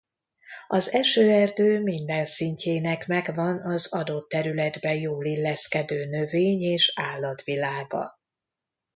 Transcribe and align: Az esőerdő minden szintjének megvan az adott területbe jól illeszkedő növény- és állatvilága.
Az 0.67 0.91
esőerdő 0.93 1.81
minden 1.83 2.25
szintjének 2.25 3.07
megvan 3.07 3.61
az 3.61 3.93
adott 3.93 4.27
területbe 4.29 4.95
jól 4.95 5.25
illeszkedő 5.25 6.05
növény- 6.05 6.61
és 6.61 6.91
állatvilága. 6.95 8.19